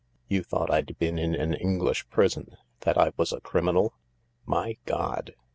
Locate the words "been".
0.97-1.19